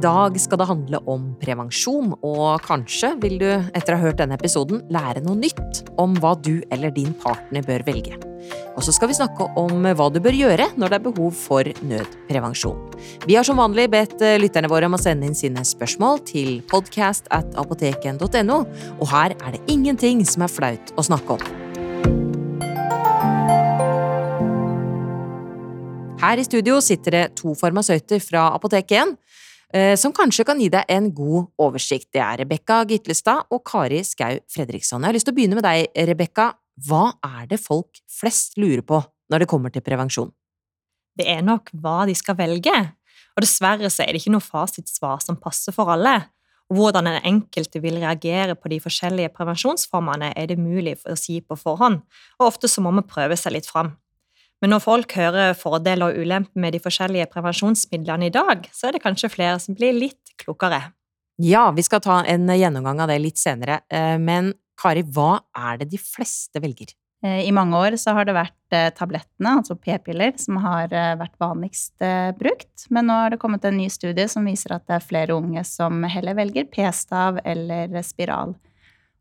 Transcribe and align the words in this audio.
dag 0.00 0.36
skal 0.40 0.60
det 0.60 0.68
handle 0.70 1.00
om 1.10 1.30
prevensjon, 1.40 2.14
og 2.24 2.62
kanskje 2.64 3.12
vil 3.22 3.36
du 3.40 3.48
etter 3.50 3.94
å 3.94 4.00
ha 4.00 4.08
hørt 4.08 4.20
denne 4.20 4.38
episoden 4.38 4.82
lære 4.92 5.22
noe 5.24 5.38
nytt 5.38 5.84
om 6.00 6.16
hva 6.20 6.34
du 6.40 6.60
eller 6.72 6.92
din 6.94 7.12
partner 7.20 7.64
bør 7.66 7.84
velge. 7.88 8.16
Og 8.78 8.84
så 8.86 8.94
skal 8.96 9.10
vi 9.10 9.18
snakke 9.18 9.50
om 9.60 9.84
hva 9.84 10.06
du 10.12 10.16
bør 10.24 10.36
gjøre 10.36 10.70
når 10.80 10.92
det 10.92 10.98
er 10.98 11.04
behov 11.04 11.34
for 11.36 11.68
nødprevensjon. 11.84 12.78
Vi 13.28 13.36
har 13.36 13.44
som 13.46 13.60
vanlig 13.60 13.90
bedt 13.92 14.22
eh, 14.24 14.38
lytterne 14.40 14.70
våre 14.72 14.88
om 14.88 14.96
å 14.96 15.00
sende 15.00 15.28
inn 15.28 15.36
sine 15.36 15.64
spørsmål 15.66 16.22
til 16.30 16.60
podcast 16.70 17.28
at 17.36 17.52
apoteken.no, 17.60 18.60
og 18.96 19.10
her 19.12 19.36
er 19.36 19.56
det 19.56 19.64
ingenting 19.68 20.24
som 20.28 20.46
er 20.46 20.54
flaut 20.54 20.94
å 20.96 21.04
snakke 21.04 21.36
om. 21.36 21.44
Her 26.20 26.40
i 26.40 26.44
studio 26.44 26.80
sitter 26.84 27.16
det 27.16 27.26
to 27.40 27.54
farmasøyter 27.56 28.20
fra 28.20 28.50
Apotek 28.56 28.92
1 28.92 28.98
eh, 29.00 29.46
som 29.70 30.10
kanskje 30.10 30.44
kan 30.48 30.58
gi 30.58 30.66
deg 30.72 30.88
en 30.90 31.08
god 31.14 31.52
oversikt. 31.62 32.08
Det 32.10 32.18
er 32.24 32.40
Rebekka 32.42 32.80
Gitlestad 32.90 33.52
og 33.54 33.62
Kari 33.68 34.00
Skau 34.06 34.40
Fredriksson. 34.50 35.04
Jeg 35.04 35.12
har 35.12 35.14
lyst 35.14 35.28
til 35.28 35.34
å 35.34 35.38
begynne 35.38 35.58
med 35.58 35.66
deg, 35.66 35.86
Rebekka. 36.10 36.48
Hva 36.88 37.12
er 37.22 37.46
det 37.50 37.60
folk 37.62 38.00
flest 38.10 38.58
lurer 38.58 38.82
på 38.82 38.98
når 39.30 39.44
det 39.44 39.50
kommer 39.50 39.70
til 39.70 39.84
prevensjon? 39.86 40.32
Det 41.18 41.26
er 41.28 41.42
nok 41.44 41.70
hva 41.82 42.02
de 42.08 42.14
skal 42.16 42.38
velge, 42.38 42.74
og 43.36 43.44
dessverre 43.44 43.90
så 43.92 44.04
er 44.04 44.14
det 44.14 44.22
ikke 44.22 44.34
noe 44.34 44.44
fasitsvar 44.44 45.22
som 45.24 45.38
passer 45.40 45.74
for 45.76 45.92
alle. 45.92 46.16
Hvordan 46.70 47.08
den 47.08 47.18
enkelte 47.26 47.82
vil 47.82 47.98
reagere 47.98 48.54
på 48.54 48.70
de 48.70 48.78
forskjellige 48.82 49.32
prevensjonsformene, 49.34 50.30
er 50.38 50.50
det 50.50 50.58
mulig 50.58 50.96
å 51.02 51.16
si 51.18 51.40
på 51.42 51.58
forhånd, 51.58 51.98
og 52.38 52.46
ofte 52.46 52.70
så 52.70 52.82
må 52.84 52.92
vi 52.94 53.06
prøve 53.10 53.38
seg 53.38 53.56
litt 53.56 53.68
fram. 53.70 53.96
Men 54.60 54.74
når 54.74 54.82
folk 54.84 55.14
hører 55.16 55.54
fordeler 55.56 56.12
og 56.12 56.20
ulemper 56.20 56.60
med 56.60 56.76
de 56.76 56.82
forskjellige 56.84 57.30
prevensjonsmidlene 57.32 58.28
i 58.28 58.34
dag, 58.34 58.66
så 58.76 58.88
er 58.88 58.96
det 58.96 59.04
kanskje 59.04 59.32
flere 59.32 59.58
som 59.62 59.76
blir 59.76 59.96
litt 59.96 60.34
klokere. 60.40 60.90
Ja, 61.40 61.70
vi 61.72 61.84
skal 61.86 62.02
ta 62.04 62.18
en 62.28 62.50
gjennomgang 62.52 63.00
av 63.00 63.08
det 63.08 63.16
litt 63.22 63.40
senere, 63.40 63.80
eh, 63.88 64.18
men 64.20 64.52
Kari, 64.80 65.02
hva 65.04 65.40
er 65.56 65.80
det 65.80 65.90
de 65.92 66.00
fleste 66.00 66.60
velger? 66.60 66.92
Eh, 67.24 67.46
I 67.48 67.52
mange 67.56 67.76
år 67.80 67.96
så 68.00 68.12
har 68.16 68.28
det 68.28 68.36
vært 68.36 68.76
eh, 68.76 68.90
tablettene, 68.96 69.54
altså 69.62 69.76
p-piller, 69.80 70.34
som 70.40 70.60
har 70.60 70.92
vært 70.92 71.40
vanligst 71.40 72.04
brukt. 72.36 72.84
Men 72.92 73.08
nå 73.08 73.16
har 73.22 73.32
det 73.32 73.40
kommet 73.40 73.64
en 73.64 73.78
ny 73.80 73.88
studie 73.92 74.28
som 74.28 74.44
viser 74.44 74.76
at 74.76 74.84
det 74.88 74.98
er 74.98 75.08
flere 75.08 75.36
unge 75.36 75.64
som 75.64 76.04
heller 76.04 76.36
velger 76.36 76.68
p-stav 76.68 77.40
eller 77.48 77.96
spiral. 78.04 78.52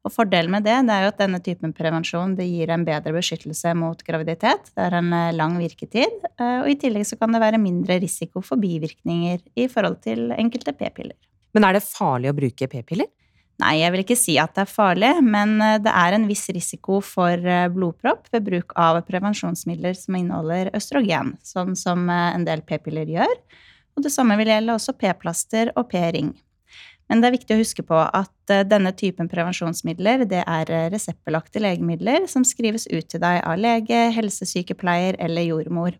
Og 0.08 0.14
Fordelen 0.16 0.53
med 0.53 0.64
det, 0.64 0.78
det 0.88 0.95
er 0.95 1.03
jo 1.03 1.11
at 1.11 1.19
denne 1.19 1.42
typen 1.44 1.73
prevensjon 1.75 2.38
det 2.38 2.47
gir 2.47 2.72
en 2.72 2.86
bedre 2.88 3.11
beskyttelse 3.17 3.73
mot 3.75 4.00
graviditet. 4.08 4.72
Det 4.72 4.86
er 4.86 4.95
en 5.02 5.11
eh, 5.16 5.36
lang 5.36 5.58
virketid, 5.59 6.22
eh, 6.39 6.59
og 6.61 6.69
i 6.72 6.78
tillegg 6.80 7.08
så 7.09 7.19
kan 7.19 7.36
det 7.36 7.42
være 7.44 7.59
mindre 7.59 8.00
risiko 8.00 8.44
for 8.45 8.61
bivirkninger 8.61 9.44
i 9.59 9.67
forhold 9.72 10.00
til 10.05 10.31
enkelte 10.38 10.73
p-piller. 10.80 11.17
Men 11.55 11.67
er 11.67 11.75
det 11.75 11.83
farlig 11.83 12.31
å 12.31 12.38
bruke 12.38 12.70
p-piller? 12.72 13.11
Nei, 13.59 13.73
jeg 13.81 13.92
vil 13.92 14.05
ikke 14.05 14.16
si 14.16 14.38
at 14.39 14.53
det 14.55 14.64
er 14.64 14.72
farlig, 14.72 15.14
men 15.20 15.58
eh, 15.66 15.77
det 15.83 15.92
er 15.92 16.16
en 16.16 16.30
viss 16.31 16.47
risiko 16.55 17.02
for 17.03 17.52
blodpropp 17.75 18.31
ved 18.31 18.47
bruk 18.47 18.77
av 18.80 19.02
prevensjonsmidler 19.03 20.00
som 20.00 20.16
inneholder 20.16 20.72
østrogen, 20.80 21.36
sånn 21.44 21.75
som 21.75 22.08
en 22.08 22.47
del 22.47 22.64
p-piller 22.64 23.17
gjør. 23.20 23.36
Og 24.00 24.05
det 24.08 24.16
samme 24.16 24.39
vil 24.39 24.47
gjelde 24.47 24.80
også 24.80 24.95
p-plaster 24.95 25.75
og 25.75 25.92
p-ring. 25.92 26.31
Men 27.10 27.24
det 27.24 27.30
er 27.30 27.36
viktig 27.40 27.56
å 27.56 27.62
huske 27.64 27.84
på 27.86 27.98
at 27.98 28.54
eh, 28.54 28.66
denne 28.70 28.92
typen 28.94 29.30
prevensjonsmidler 29.32 30.28
det 30.30 30.44
er 30.44 30.70
eh, 30.70 30.90
reseptbelagte 30.94 31.62
legemidler 31.64 32.28
som 32.30 32.46
skrives 32.46 32.86
ut 32.92 33.10
til 33.10 33.24
deg 33.24 33.42
av 33.42 33.58
lege, 33.58 34.04
helsesykepleier 34.14 35.18
eller 35.26 35.48
jordmor. 35.48 35.98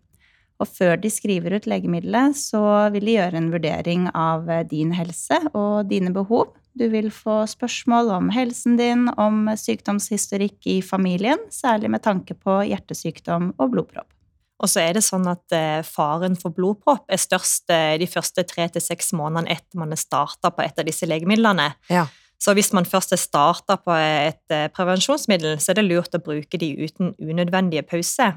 Og 0.60 0.68
før 0.68 1.00
de 1.00 1.10
skriver 1.12 1.56
ut 1.56 1.68
legemiddelet, 1.72 2.36
så 2.38 2.62
vil 2.94 3.08
de 3.08 3.16
gjøre 3.16 3.40
en 3.40 3.50
vurdering 3.54 4.06
av 4.14 4.50
eh, 4.54 4.66
din 4.70 4.94
helse 4.94 5.42
og 5.54 5.90
dine 5.90 6.14
behov. 6.14 6.54
Du 6.78 6.86
vil 6.94 7.10
få 7.12 7.42
spørsmål 7.50 8.14
om 8.14 8.30
helsen 8.32 8.78
din, 8.80 9.08
om 9.18 9.50
sykdomshistorikk 9.58 10.70
i 10.70 10.80
familien, 10.86 11.42
særlig 11.50 11.90
med 11.96 12.06
tanke 12.06 12.38
på 12.38 12.62
hjertesykdom 12.70 13.56
og 13.58 13.74
blodpropp. 13.74 14.12
Og 14.60 14.68
så 14.68 14.82
er 14.84 14.98
det 14.98 15.06
sånn 15.06 15.28
at 15.32 15.56
eh, 15.56 15.80
faren 15.88 16.36
for 16.40 16.54
blodpropp 16.56 17.08
er 17.12 17.22
størst 17.22 17.72
eh, 17.72 17.96
de 18.02 18.08
første 18.10 18.44
tre 18.48 18.68
til 18.74 18.84
seks 18.84 19.14
månedene 19.16 19.56
etter 19.56 19.80
man 19.80 19.96
er 19.96 20.02
starta 20.02 20.52
på 20.52 20.66
et 20.66 20.82
av 20.82 20.88
disse 20.88 21.08
legemidlene. 21.08 21.72
Ja. 21.92 22.08
Så 22.40 22.54
hvis 22.56 22.72
man 22.76 22.88
først 22.88 23.16
er 23.16 23.22
starta 23.22 23.80
på 23.80 23.96
et 23.96 24.56
eh, 24.56 24.68
prevensjonsmiddel, 24.76 25.58
så 25.64 25.72
er 25.72 25.80
det 25.80 25.88
lurt 25.88 26.16
å 26.16 26.24
bruke 26.24 26.60
de 26.60 26.74
uten 26.84 27.16
unødvendige 27.20 27.88
pauser. 27.88 28.36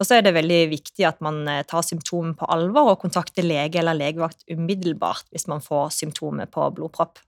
Og 0.00 0.08
så 0.08 0.18
er 0.18 0.26
det 0.26 0.34
veldig 0.36 0.62
viktig 0.72 1.04
at 1.06 1.20
man 1.24 1.44
tar 1.68 1.84
symptomer 1.86 2.34
på 2.36 2.48
alvor 2.50 2.94
og 2.94 3.02
kontakter 3.04 3.44
lege 3.46 3.78
eller 3.78 3.94
legevakt 3.94 4.42
umiddelbart 4.50 5.28
hvis 5.30 5.46
man 5.48 5.62
får 5.62 5.92
symptomer 6.00 6.48
på 6.50 6.64
blodpropp. 6.74 7.20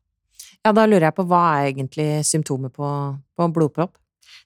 Ja, 0.65 0.73
da 0.73 0.87
lurer 0.89 1.07
jeg 1.11 1.17
på 1.17 1.27
hva 1.29 1.43
er 1.55 1.69
egentlig 1.71 2.09
symptomer 2.27 2.73
på, 2.73 2.89
på 3.37 3.49
blodpropp? 3.55 3.95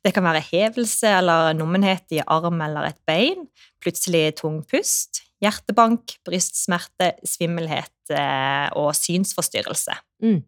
Det 0.05 0.13
kan 0.17 0.27
være 0.27 0.45
hevelse 0.51 1.11
eller 1.21 1.55
nummenhet 1.59 2.15
i 2.15 2.23
arm 2.27 2.61
eller 2.65 2.91
et 2.91 3.01
bein, 3.09 3.49
plutselig 3.83 4.39
tung 4.41 4.61
pust, 4.69 5.23
hjertebank, 5.43 6.19
brystsmerte, 6.27 7.13
svimmelhet 7.27 8.15
eh, 8.15 8.69
og 8.79 8.95
synsforstyrrelse. 8.99 9.97
Mm. 10.25 10.41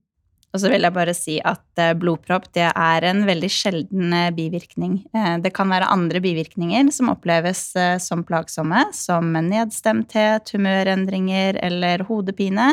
Og 0.51 0.59
så 0.59 0.71
vil 0.73 0.83
jeg 0.83 0.95
bare 0.97 1.15
si 1.15 1.37
at 1.47 1.83
eh, 1.83 1.95
blodpropp 1.99 2.49
det 2.57 2.67
er 2.71 3.07
en 3.07 3.23
veldig 3.29 3.51
sjelden 3.55 4.15
eh, 4.17 4.33
bivirkning. 4.35 4.99
Det 5.45 5.53
kan 5.55 5.71
være 5.71 5.91
andre 5.95 6.23
bivirkninger 6.25 6.91
som 6.95 7.13
oppleves 7.13 7.69
som 8.03 8.25
plagsomme, 8.27 8.89
som 8.97 9.31
nedstemthet, 9.47 10.51
humørendringer 10.57 11.61
eller 11.71 12.07
hodepine. 12.11 12.73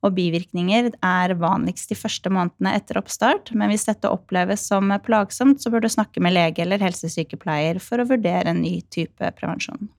Og 0.00 0.14
bivirkninger 0.16 0.92
er 1.04 1.34
vanligst 1.36 1.90
de 1.92 1.98
første 1.98 2.32
månedene 2.32 2.72
etter 2.78 2.96
oppstart, 3.00 3.52
men 3.52 3.68
hvis 3.72 3.84
dette 3.88 4.08
oppleves 4.08 4.64
som 4.70 4.88
plagsomt, 5.04 5.60
så 5.60 5.72
bør 5.72 5.84
du 5.84 5.90
snakke 5.92 6.22
med 6.24 6.34
lege 6.38 6.64
eller 6.64 6.80
helsesykepleier 6.80 7.82
for 7.84 8.00
å 8.00 8.08
vurdere 8.08 8.54
en 8.54 8.62
ny 8.64 8.78
type 8.88 9.32
prevensjon. 9.36 9.90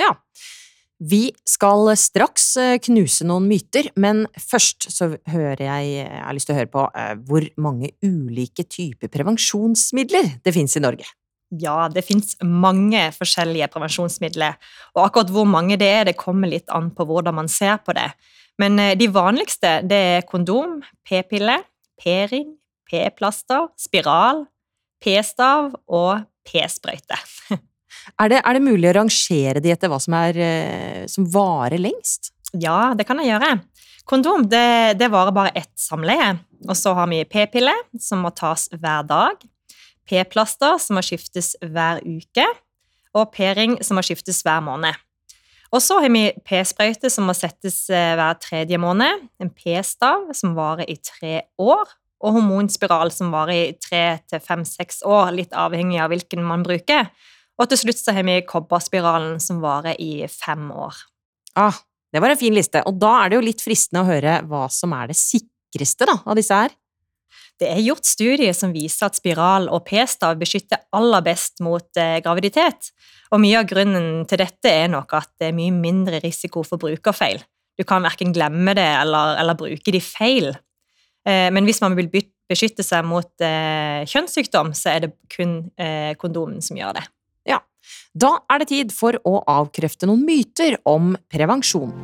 Ja. 0.00 0.14
Vi 1.04 1.32
skal 1.48 1.90
straks 1.98 2.44
eh, 2.60 2.76
knuse 2.78 3.26
noen 3.26 3.48
myter, 3.50 3.88
men 3.98 4.22
først 4.38 4.86
så 4.94 5.10
hører 5.28 5.64
jeg 5.66 5.88
Jeg 5.96 6.22
har 6.22 6.36
lyst 6.36 6.48
til 6.48 6.54
å 6.54 6.58
høre 6.60 6.70
på 6.70 6.84
eh, 6.94 7.12
hvor 7.26 7.48
mange 7.58 7.90
ulike 8.06 8.62
typer 8.62 9.10
prevensjonsmidler 9.12 10.36
det 10.46 10.54
finnes 10.54 10.78
i 10.78 10.84
Norge. 10.84 11.10
Ja, 11.60 11.88
det 11.92 12.06
finnes 12.06 12.34
mange 12.42 13.06
forskjellige 13.14 13.68
prevensjonsmidler, 13.72 14.56
og 14.96 15.04
akkurat 15.06 15.32
hvor 15.34 15.46
mange 15.48 15.78
det 15.80 15.90
er, 15.90 16.08
det 16.08 16.18
kommer 16.18 16.50
litt 16.50 16.70
an 16.74 16.90
på 16.94 17.06
hvordan 17.08 17.36
man 17.36 17.50
ser 17.52 17.78
på 17.84 17.94
det. 17.96 18.08
Men 18.60 18.78
eh, 18.78 18.94
de 18.98 19.10
vanligste 19.12 19.80
det 19.86 20.00
er 20.16 20.26
kondom, 20.28 20.80
p-pille, 21.06 21.60
p-ring, 22.00 22.54
p-plaster, 22.90 23.68
spiral, 23.80 24.44
p-stav 25.04 25.74
og 25.86 26.26
p-sprøyte. 26.48 27.20
Er 28.20 28.28
det, 28.28 28.40
er 28.44 28.56
det, 28.56 28.60
mulig 28.60 28.88
å 28.90 28.96
rangere 28.98 29.60
de 29.64 29.70
etter 29.72 29.88
hva 29.88 29.96
som, 30.02 30.12
er, 30.18 30.36
eh, 30.36 31.04
som 31.08 31.24
varer 31.30 31.80
lengst? 31.80 32.34
Ja, 32.52 32.92
det 32.92 33.06
kan 33.08 33.16
jeg 33.22 33.30
gjøre. 33.30 33.54
Kondom 34.04 34.44
det, 34.50 34.98
det 35.00 35.08
varer 35.14 35.32
bare 35.32 35.54
ett 35.56 35.72
samleie. 35.80 36.34
Og 36.68 36.76
så 36.76 36.92
har 36.98 37.08
vi 37.08 37.22
p-pille, 37.24 37.72
som 37.96 38.20
må 38.26 38.32
tas 38.36 38.66
hver 38.74 39.06
dag. 39.08 39.40
P-plaster, 40.08 40.78
som 40.82 40.98
må 40.98 41.02
skiftes 41.04 41.54
hver 41.62 42.02
uke. 42.04 42.46
Og 43.14 43.30
p-ring, 43.34 43.78
som 43.86 43.98
må 43.98 44.02
skiftes 44.04 44.42
hver 44.44 44.62
måned. 44.64 44.96
Og 45.74 45.82
så 45.82 45.98
har 46.02 46.12
vi 46.12 46.28
p-sprøyte 46.46 47.10
som 47.10 47.26
må 47.26 47.34
settes 47.34 47.84
eh, 47.90 48.14
hver 48.14 48.38
tredje 48.42 48.78
måned, 48.78 49.24
en 49.42 49.50
p-stav 49.50 50.28
som 50.36 50.54
varer 50.54 50.86
i 50.90 50.94
tre 51.02 51.40
år, 51.58 51.94
og 52.24 52.36
hormonspiral 52.36 53.10
som 53.12 53.32
varer 53.34 53.56
i 53.56 53.72
tre 53.82 54.20
til 54.30 54.42
fem-seks 54.42 55.02
år, 55.02 55.32
litt 55.34 55.56
avhengig 55.58 55.98
av 56.02 56.12
hvilken 56.12 56.44
man 56.46 56.62
bruker. 56.66 57.10
Og 57.58 57.70
til 57.70 57.82
slutt 57.84 58.00
så 58.00 58.14
har 58.14 58.26
vi 58.26 58.38
kobberspiralen 58.46 59.42
som 59.42 59.60
varer 59.62 59.98
i 60.02 60.28
fem 60.30 60.70
år. 60.70 60.94
Ah, 61.58 61.76
det 62.14 62.22
var 62.22 62.30
en 62.30 62.38
fin 62.38 62.54
liste, 62.54 62.82
og 62.86 62.98
da 63.02 63.10
er 63.20 63.30
det 63.30 63.38
jo 63.38 63.46
litt 63.48 63.62
fristende 63.62 64.04
å 64.04 64.08
høre 64.08 64.38
hva 64.46 64.68
som 64.70 64.94
er 64.94 65.10
det 65.10 65.18
sikreste 65.18 66.06
da, 66.06 66.20
av 66.22 66.38
disse 66.38 66.54
her. 66.54 66.74
Det 67.60 67.68
er 67.70 67.82
gjort 67.84 68.06
studier 68.06 68.54
som 68.56 68.72
viser 68.74 69.06
at 69.06 69.18
spiral 69.18 69.68
og 69.72 69.84
p-stav 69.86 70.36
beskytter 70.40 70.82
aller 70.96 71.22
best 71.26 71.62
mot 71.62 71.86
eh, 72.00 72.18
graviditet. 72.24 72.90
Og 73.30 73.42
mye 73.42 73.60
av 73.60 73.68
grunnen 73.70 74.24
til 74.30 74.42
dette 74.42 74.70
er 74.70 74.90
nok 74.90 75.14
at 75.14 75.30
det 75.40 75.50
er 75.50 75.56
mye 75.56 75.74
mindre 75.74 76.20
risiko 76.24 76.64
for 76.66 76.82
brukerfeil. 76.82 77.44
Du 77.78 77.86
kan 77.86 78.02
verken 78.06 78.34
glemme 78.34 78.74
det 78.78 78.86
eller, 78.86 79.38
eller 79.42 79.58
bruke 79.58 79.94
de 79.94 80.02
feil. 80.02 80.50
Eh, 81.26 81.48
men 81.54 81.66
hvis 81.68 81.82
man 81.84 81.94
vil 81.98 82.10
beskytte 82.10 82.86
seg 82.86 83.06
mot 83.06 83.30
eh, 83.42 84.02
kjønnssykdom, 84.10 84.74
så 84.74 84.96
er 84.96 85.06
det 85.06 85.14
kun 85.32 85.60
kondomen 86.20 86.62
som 86.62 86.78
gjør 86.78 86.98
det. 86.98 87.06
Ja. 87.54 87.62
Da 88.18 88.36
er 88.50 88.62
det 88.62 88.72
tid 88.74 88.94
for 88.94 89.18
å 89.22 89.38
avkrefte 89.46 90.10
noen 90.10 90.26
myter 90.26 90.80
om 90.90 91.14
prevensjon. 91.30 91.94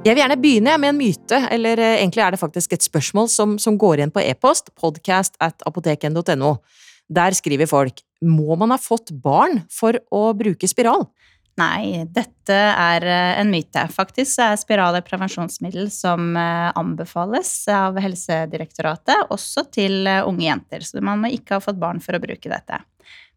Jeg 0.00 0.16
vil 0.16 0.22
gjerne 0.22 0.36
begynne 0.40 0.74
med 0.80 0.94
en 0.94 0.96
myte, 0.96 1.38
eller 1.52 1.80
eh, 1.84 1.98
egentlig 1.98 2.22
er 2.24 2.32
det 2.32 2.40
faktisk 2.40 2.72
et 2.72 2.84
spørsmål 2.86 3.26
som, 3.28 3.58
som 3.60 3.74
går 3.76 4.00
igjen 4.00 4.12
på 4.14 4.22
e-post, 4.24 4.70
podcast 4.72 5.34
at 5.44 5.60
apoteken.no. 5.68 6.54
Der 7.12 7.34
skriver 7.36 7.68
folk 7.68 8.00
må 8.24 8.56
man 8.56 8.72
ha 8.72 8.78
fått 8.80 9.12
barn 9.12 9.60
for 9.68 9.98
å 10.08 10.22
bruke 10.38 10.70
spiral? 10.72 11.04
Nei, 11.60 12.06
dette 12.08 12.56
er 12.56 13.04
eh, 13.04 13.42
en 13.42 13.52
myte. 13.52 13.82
Faktisk 13.92 14.40
er 14.40 14.56
spiral 14.56 14.96
et 14.96 15.04
prevensjonsmiddel 15.04 15.90
som 15.92 16.32
eh, 16.32 16.70
anbefales 16.80 17.52
av 17.68 18.00
Helsedirektoratet, 18.00 19.26
også 19.28 19.66
til 19.68 20.08
unge 20.08 20.46
jenter. 20.46 20.80
Så 20.80 21.04
man 21.04 21.20
må 21.20 21.34
ikke 21.36 21.58
ha 21.58 21.66
fått 21.66 21.82
barn 21.82 22.00
for 22.00 22.16
å 22.16 22.22
bruke 22.24 22.48
dette. 22.48 22.80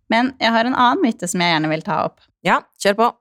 Men 0.08 0.32
jeg 0.40 0.56
har 0.56 0.64
en 0.64 0.80
annen 0.80 1.04
myte 1.04 1.28
som 1.28 1.44
jeg 1.44 1.58
gjerne 1.58 1.76
vil 1.76 1.84
ta 1.84 2.06
opp. 2.08 2.24
Ja, 2.48 2.62
kjør 2.80 3.00
på. 3.02 3.12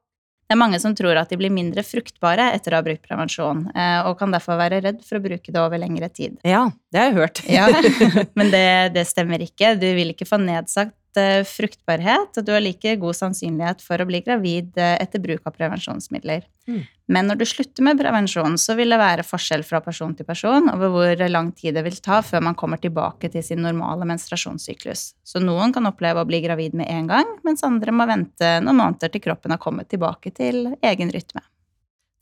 Det 0.52 0.56
er 0.58 0.60
mange 0.60 0.80
som 0.82 0.92
tror 0.92 1.16
at 1.16 1.30
de 1.32 1.36
blir 1.40 1.48
mindre 1.48 1.80
fruktbare 1.80 2.50
etter 2.52 2.74
å 2.74 2.82
ha 2.82 2.84
brukt 2.84 3.00
prevensjon, 3.06 3.62
og 3.72 4.18
kan 4.20 4.34
derfor 4.34 4.58
være 4.60 4.82
redd 4.84 4.98
for 5.00 5.16
å 5.16 5.22
bruke 5.24 5.48
det 5.48 5.56
over 5.56 5.80
lengre 5.80 6.10
tid. 6.12 6.34
Ja, 6.44 6.66
det 6.92 7.00
har 7.00 7.08
jeg 7.08 7.16
hørt. 7.16 7.40
Ja, 7.48 7.68
Men 8.38 8.52
det, 8.52 8.66
det 8.92 9.06
stemmer 9.08 9.40
ikke. 9.40 9.72
Du 9.80 9.88
vil 9.96 10.12
ikke 10.12 10.28
få 10.28 10.36
nedsatt 10.44 10.92
Eh, 10.92 11.01
fruktbarhet, 11.48 12.38
og 12.38 12.46
du 12.46 12.52
har 12.54 12.62
like 12.62 12.94
god 13.00 13.16
sannsynlighet 13.18 13.82
for 13.84 14.00
å 14.00 14.06
bli 14.08 14.22
gravid 14.24 14.78
eh, 14.80 14.96
etter 15.02 15.22
bruk 15.22 15.44
av 15.48 15.54
prevensjonsmidler. 15.56 16.44
Mm. 16.70 16.82
Men 17.12 17.28
når 17.28 17.40
du 17.40 17.44
slutter 17.50 17.84
med 17.84 18.00
prevensjon, 18.00 18.56
så 18.60 18.76
vil 18.78 18.94
det 18.94 19.00
være 19.00 19.26
forskjell 19.26 19.64
fra 19.66 19.82
person 19.84 20.14
til 20.16 20.26
person 20.28 20.70
over 20.72 20.92
hvor 20.94 21.24
lang 21.28 21.50
tid 21.56 21.76
det 21.76 21.84
vil 21.84 21.98
ta 22.04 22.20
før 22.24 22.44
man 22.48 22.56
kommer 22.58 22.80
tilbake 22.80 23.32
til 23.32 23.44
sin 23.44 23.60
normale 23.64 24.06
menstruasjonssyklus. 24.08 25.06
Så 25.26 25.42
noen 25.42 25.74
kan 25.74 25.88
oppleve 25.90 26.22
å 26.22 26.28
bli 26.28 26.40
gravid 26.44 26.76
med 26.78 26.88
en 26.92 27.10
gang, 27.10 27.34
mens 27.46 27.66
andre 27.66 27.94
må 27.94 28.06
vente 28.08 28.54
noen 28.64 28.80
måneder 28.80 29.12
til 29.12 29.24
kroppen 29.26 29.54
har 29.54 29.60
kommet 29.62 29.90
tilbake 29.92 30.32
til 30.36 30.70
egen 30.80 31.12
rytme. 31.12 31.44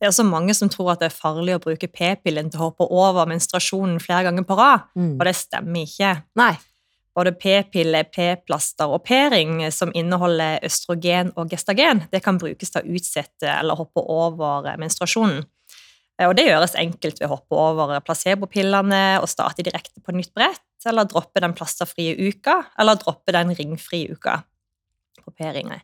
Det 0.01 0.09
er 0.09 0.17
så 0.17 0.25
mange 0.25 0.55
som 0.57 0.71
tror 0.73 0.95
at 0.95 1.03
det 1.03 1.11
er 1.11 1.21
farlig 1.21 1.59
å 1.59 1.61
bruke 1.61 1.91
p-pillen 1.93 2.49
til 2.49 2.63
å 2.63 2.71
hoppe 2.71 2.87
over 2.89 3.29
menstruasjonen 3.29 4.01
flere 4.01 4.31
ganger 4.31 4.49
på 4.49 4.57
rad, 4.57 4.89
mm. 4.97 5.15
og 5.19 5.25
det 5.29 5.37
stemmer 5.37 5.85
ikke. 5.85 6.17
Nei 6.41 6.55
både 7.17 7.33
p-pille, 7.37 8.03
p-plaster 8.15 8.91
og 8.91 9.03
p-ring 9.07 9.65
som 9.75 9.93
inneholder 9.97 10.61
østrogen 10.67 11.33
og 11.39 11.51
gestagen, 11.53 12.05
det 12.13 12.23
kan 12.25 12.39
brukes 12.41 12.73
til 12.73 12.83
å 12.83 12.99
utsette 12.99 13.49
eller 13.51 13.79
hoppe 13.79 14.05
over 14.05 14.71
menstruasjonen. 14.81 15.43
Og 16.21 16.35
det 16.37 16.45
gjøres 16.51 16.77
enkelt 16.77 17.17
ved 17.21 17.31
å 17.31 17.33
hoppe 17.39 17.57
over 17.57 17.95
placebopillene 18.05 19.21
og 19.23 19.31
starte 19.33 19.65
direkte 19.65 20.03
på 20.05 20.13
nytt 20.13 20.35
brett, 20.37 20.67
eller 20.85 21.09
droppe 21.09 21.41
den 21.41 21.57
plasterfrie 21.57 22.13
uka, 22.29 22.59
eller 22.81 23.01
droppe 23.01 23.33
den 23.37 23.55
ringfrie 23.57 24.13
uka 24.13 24.43
på 25.23 25.35
p-ringer. 25.37 25.83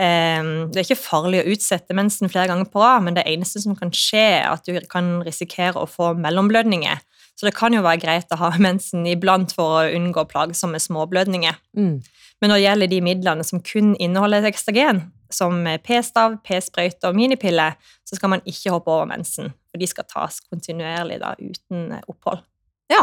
Ehm, 0.00 0.68
det 0.72 0.80
er 0.82 0.88
ikke 0.88 1.00
farlig 1.00 1.42
å 1.42 1.52
utsette 1.54 1.96
mensen 1.96 2.32
flere 2.32 2.50
ganger 2.50 2.70
på 2.72 2.82
rad, 2.82 3.04
men 3.06 3.18
det 3.18 3.26
eneste 3.28 3.62
som 3.64 3.76
kan 3.78 3.92
skje, 3.94 4.24
er 4.40 4.48
at 4.50 4.66
du 4.66 4.78
kan 4.90 5.18
risikere 5.26 5.80
å 5.80 5.90
få 5.90 6.14
mellomblødninger 6.18 7.04
så 7.38 7.46
det 7.46 7.54
kan 7.54 7.74
jo 7.74 7.84
være 7.84 8.02
greit 8.02 8.32
å 8.34 8.40
ha 8.40 8.50
mensen 8.68 9.06
iblant 9.06 9.54
for 9.54 9.78
å 9.78 9.92
unngå 9.94 10.26
plagsomme 10.30 10.80
småblødninger. 10.82 11.60
Mm. 11.78 11.98
Men 12.38 12.52
når 12.52 12.58
det 12.58 12.64
gjelder 12.64 12.90
de 12.90 12.98
midlene 13.02 13.46
som 13.46 13.62
kun 13.62 13.94
inneholder 14.02 14.46
ekstragen, 14.50 15.06
som 15.34 15.60
p-stav, 15.84 16.38
p-sprøyte 16.46 17.10
og 17.10 17.18
minipille, 17.18 17.72
så 18.06 18.16
skal 18.16 18.32
man 18.32 18.44
ikke 18.48 18.72
hoppe 18.72 18.90
over 18.94 19.10
mensen, 19.10 19.52
for 19.68 19.82
de 19.82 19.88
skal 19.90 20.06
tas 20.08 20.38
kontinuerlig 20.46 21.18
da, 21.20 21.34
uten 21.36 21.90
opphold. 22.08 22.40
Ja, 22.88 23.02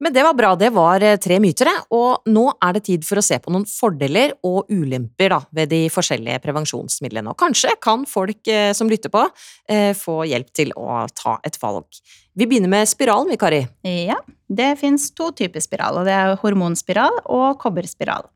men 0.00 0.14
det 0.14 0.22
var 0.24 0.34
bra. 0.34 0.54
Det 0.56 0.70
var 0.72 1.04
eh, 1.04 1.18
tre 1.20 1.36
myter, 1.42 1.68
og 1.92 2.24
nå 2.30 2.46
er 2.56 2.76
det 2.76 2.84
tid 2.88 3.04
for 3.06 3.20
å 3.20 3.24
se 3.24 3.36
på 3.42 3.52
noen 3.52 3.66
fordeler 3.68 4.32
og 4.46 4.70
ulemper 4.72 5.34
da, 5.34 5.40
ved 5.56 5.70
de 5.74 5.82
forskjellige 5.92 6.40
prevensjonsmidlene. 6.44 7.34
Og 7.34 7.38
kanskje 7.40 7.76
kan 7.84 8.06
folk 8.08 8.48
eh, 8.48 8.72
som 8.76 8.88
lytter 8.90 9.12
på, 9.12 9.26
eh, 9.68 9.92
få 9.96 10.22
hjelp 10.30 10.50
til 10.56 10.72
å 10.80 11.04
ta 11.12 11.36
et 11.44 11.60
valg. 11.60 12.00
Vi 12.32 12.48
begynner 12.48 12.72
med 12.72 12.88
spiralen, 12.88 13.28
vi, 13.28 13.38
Kari. 13.40 13.62
Ja, 13.84 14.16
det 14.48 14.72
fins 14.80 15.10
to 15.12 15.30
typer 15.36 15.60
spiral, 15.60 16.00
og 16.00 16.08
det 16.08 16.16
er 16.16 16.36
hormonspiral 16.40 17.20
og 17.26 17.60
kobberspiral. 17.60 18.30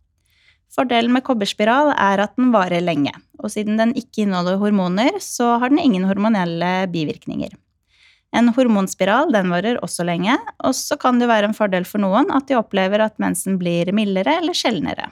Fordelen 0.75 1.15
med 1.15 1.25
kobberspiral 1.25 1.93
er 1.95 2.25
at 2.25 2.35
den 2.37 2.53
varer 2.53 2.83
lenge, 2.83 3.15
og 3.41 3.53
siden 3.55 3.79
den 3.79 3.95
ikke 3.97 4.25
inneholder 4.25 4.59
hormoner, 4.61 5.21
så 5.23 5.55
har 5.63 5.71
den 5.71 5.81
ingen 5.81 6.05
hormonelle 6.09 6.91
bivirkninger. 6.93 7.55
En 8.35 8.51
hormonspiral 8.57 9.31
den 9.35 9.53
varer 9.53 9.79
også 9.85 10.07
lenge, 10.07 10.35
og 10.67 10.75
så 10.75 10.99
kan 11.01 11.21
det 11.21 11.31
være 11.31 11.51
en 11.51 11.57
fordel 11.57 11.87
for 11.87 12.03
noen 12.03 12.33
at 12.35 12.49
de 12.49 12.59
opplever 12.59 13.05
at 13.05 13.21
mensen 13.23 13.61
blir 13.61 13.93
mildere 13.95 14.41
eller 14.41 14.57
sjeldnere. 14.59 15.11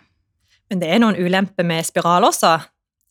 Men 0.71 0.81
det 0.83 0.89
er 0.91 1.03
noen 1.03 1.19
ulemper 1.21 1.67
med 1.69 1.87
spiral 1.87 2.27
også. 2.27 2.57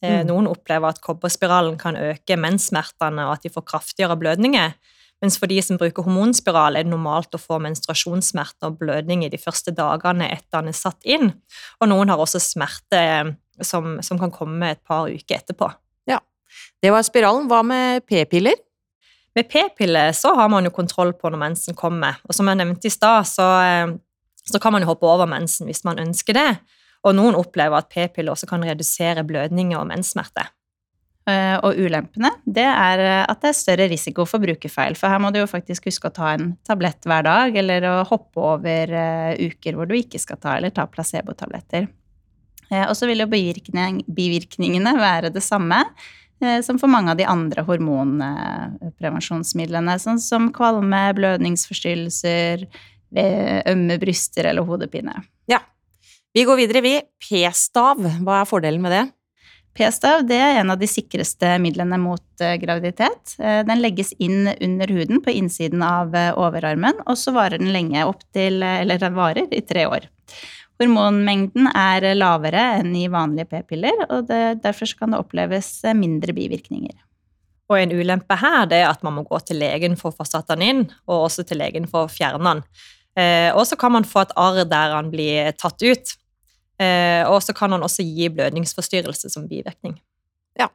Eh, 0.04 0.22
mm. 0.22 0.32
Noen 0.32 0.50
opplever 0.52 0.92
at 0.92 1.02
kobberspiralen 1.04 1.78
kan 1.80 2.00
øke 2.00 2.38
menssmertene, 2.40 3.28
og 3.28 3.38
at 3.38 3.46
de 3.46 3.54
får 3.54 3.68
kraftigere 3.70 4.18
blødninger. 4.20 4.74
Mens 5.22 5.38
for 5.38 5.52
de 5.52 5.60
som 5.62 5.78
bruker 5.78 6.04
hormonspiral, 6.04 6.76
er 6.76 6.88
det 6.88 6.92
normalt 6.92 7.38
å 7.38 7.42
få 7.42 7.60
menstruasjonssmerter 7.62 8.72
og 8.72 8.80
blødning 8.80 9.22
i 9.24 9.30
de 9.30 9.38
første 9.38 9.74
dagene 9.78 10.32
etter 10.34 10.58
den 10.58 10.74
er 10.74 10.80
satt 10.80 11.06
inn. 11.06 11.30
Og 11.80 11.92
noen 11.92 12.10
har 12.10 12.22
også 12.22 12.42
smerte 12.42 13.00
eh, 13.00 13.32
som, 13.62 14.00
som 14.02 14.20
kan 14.20 14.34
komme 14.34 14.74
et 14.74 14.82
par 14.82 15.08
uker 15.08 15.38
etterpå. 15.38 15.70
Ja. 16.10 16.18
Det 16.82 16.90
var 16.92 17.06
spiralen. 17.06 17.46
Hva 17.52 17.62
med 17.64 18.08
p-piller? 18.10 18.58
Med 19.36 19.48
p-piller 19.50 20.12
så 20.12 20.34
har 20.36 20.50
man 20.52 20.68
jo 20.68 20.74
kontroll 20.76 21.14
på 21.16 21.30
når 21.32 21.40
mensen 21.40 21.78
kommer. 21.78 22.20
Og 22.28 22.36
som 22.36 22.50
jeg 22.52 22.60
nevnte 22.60 22.90
i 22.90 22.94
stad, 22.94 23.28
så, 23.30 23.48
eh, 23.64 23.94
så, 24.44 24.60
kan 24.60 24.76
man 24.76 24.84
jo 24.84 24.92
hoppe 24.92 25.08
over 25.08 25.30
mensen 25.30 25.70
hvis 25.70 25.86
man 25.88 26.02
ønsker 26.04 26.36
det. 26.36 26.50
Og 27.08 27.16
noen 27.16 27.38
opplever 27.40 27.80
at 27.80 27.90
p-piller 27.90 28.36
også 28.36 28.50
kan 28.50 28.66
redusere 28.68 29.24
blødninger 29.24 29.80
og 29.80 29.88
menssmerte. 29.88 30.50
Eh, 31.30 31.56
og 31.62 31.78
ulempene 31.78 32.32
det 32.50 32.66
er 32.66 33.00
eh, 33.06 33.24
at 33.30 33.44
det 33.44 33.52
er 33.52 33.56
større 33.56 33.88
risiko 33.88 34.26
for 34.28 34.44
brukerfeil. 34.44 34.98
For 35.00 35.08
her 35.08 35.22
må 35.24 35.32
du 35.32 35.40
jo 35.40 35.48
faktisk 35.50 35.88
huske 35.88 36.12
å 36.12 36.16
ta 36.16 36.34
en 36.36 36.56
tablett 36.68 37.08
hver 37.08 37.24
dag, 37.24 37.56
eller 37.56 37.88
å 37.88 37.96
hoppe 38.12 38.44
over 38.58 38.96
uker 39.40 39.78
hvor 39.78 39.88
du 39.88 39.96
ikke 39.96 40.20
skal 40.20 40.42
ta, 40.42 40.58
eller 40.58 40.76
ta 40.76 40.90
placebotabletter. 40.92 41.88
Og 42.72 42.94
så 42.96 43.08
vil 43.10 43.20
jo 43.20 43.28
bivirkningene 43.28 44.94
være 44.96 45.32
det 45.36 45.44
samme. 45.44 45.82
Eh, 46.42 46.62
som 46.66 46.80
for 46.82 46.90
mange 46.90 47.14
av 47.14 47.18
de 47.20 47.26
andre 47.30 47.62
hormonprevensjonsmidlene, 47.68 49.94
sånn 50.02 50.20
som 50.22 50.50
kvalme, 50.56 51.02
blødningsforstyrrelser, 51.18 52.58
ømme 53.68 53.98
bryster 54.00 54.48
eller 54.48 54.64
hodepine. 54.64 55.12
Ja. 55.52 55.60
Vi 56.34 56.46
går 56.48 56.58
videre, 56.62 56.82
vi. 56.86 57.02
P-stav, 57.20 58.00
hva 58.24 58.36
er 58.40 58.46
fordelen 58.48 58.82
med 58.82 58.92
det? 58.96 59.12
P-stav 59.76 60.24
det 60.28 60.38
er 60.40 60.60
en 60.62 60.72
av 60.72 60.80
de 60.80 60.88
sikreste 60.88 61.60
midlene 61.64 61.98
mot 62.00 62.44
eh, 62.44 62.56
graviditet. 62.60 63.36
Eh, 63.40 63.62
den 63.68 63.82
legges 63.84 64.14
inn 64.20 64.48
under 64.54 64.88
huden 64.92 65.22
på 65.24 65.32
innsiden 65.36 65.84
av 65.84 66.16
overarmen, 66.40 66.94
og 67.06 67.18
så 67.20 67.32
varer 67.36 67.62
den 67.62 67.74
lenge, 67.76 68.06
opp 68.08 68.24
til, 68.36 68.64
Eller 68.64 69.00
den 69.00 69.16
varer 69.16 69.48
i 69.52 69.62
tre 69.62 69.86
år. 69.88 70.08
Hormonmengden 70.82 71.68
er 71.78 72.08
lavere 72.18 72.64
enn 72.80 72.96
i 72.98 73.06
vanlige 73.12 73.52
p-piller, 73.52 74.08
og 74.10 74.26
det, 74.32 74.62
derfor 74.64 74.90
kan 74.98 75.14
det 75.14 75.22
oppleves 75.22 75.70
mindre 75.98 76.34
bivirkninger. 76.34 76.96
Og 77.72 77.78
en 77.80 77.94
ulempe 77.96 78.36
her 78.36 78.66
det 78.68 78.82
er 78.82 78.90
at 78.90 79.04
man 79.06 79.16
må 79.20 79.24
gå 79.28 79.38
til 79.46 79.62
legen 79.62 79.94
for 80.00 80.12
å 80.12 80.18
få 80.18 80.26
satt 80.28 80.50
den 80.52 80.66
inn, 80.66 80.82
og 81.08 81.28
også 81.30 81.46
til 81.48 81.62
legen 81.62 81.86
for 81.88 82.08
å 82.08 82.12
fjerne 82.12 82.42
den. 82.44 82.64
Eh, 83.20 83.52
og 83.56 83.64
så 83.68 83.78
kan 83.80 83.94
man 83.94 84.08
få 84.08 84.26
et 84.26 84.34
arr 84.40 84.64
der 84.68 84.96
han 84.98 85.12
blir 85.14 85.52
tatt 85.60 85.80
ut. 85.84 86.16
Eh, 86.82 87.24
og 87.30 87.40
så 87.46 87.54
kan 87.56 87.72
han 87.76 87.86
også 87.86 88.04
gi 88.04 88.32
blødningsforstyrrelse 88.34 89.32
som 89.32 89.48
bivirkning. 89.48 90.00
Ja, 90.60 90.68